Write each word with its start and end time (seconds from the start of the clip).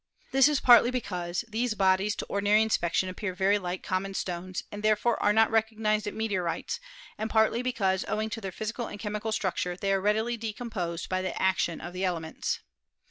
This 0.31 0.47
is 0.47 0.59
partly 0.59 0.89
because 0.89 1.45
these 1.47 1.75
bodies 1.75 2.15
to 2.15 2.25
ordinary 2.25 2.63
inspection 2.63 3.07
appear 3.07 3.35
very 3.35 3.59
like 3.59 3.83
com 3.83 4.01
mon 4.01 4.15
stones, 4.15 4.63
and 4.71 4.81
therefore 4.81 5.21
are 5.21 5.31
not 5.31 5.51
recognised 5.51 6.07
as 6.07 6.13
meteorites, 6.15 6.79
and 7.19 7.29
partly 7.29 7.61
because 7.61 8.03
owing 8.07 8.31
to 8.31 8.41
their 8.41 8.51
physical 8.51 8.87
and 8.87 8.97
chemical 8.99 9.31
structure 9.31 9.77
they 9.77 9.93
are 9.93 10.01
readily 10.01 10.37
decomposed 10.37 11.07
by 11.07 11.21
the 11.21 11.39
action 11.39 11.79
of 11.79 11.93
the 11.93 12.03
elements. 12.03 12.61